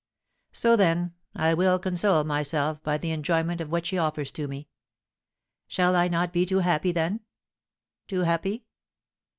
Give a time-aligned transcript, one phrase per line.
[0.51, 4.67] So, then, I will console myself by the enjoyment of what she offers to me.
[5.67, 7.19] Shall I not be too happy then?
[8.07, 8.65] too happy?